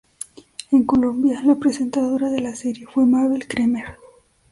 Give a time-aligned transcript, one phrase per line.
[0.71, 3.99] En Colombia la presentadora de la serie fue Mabel Kremer.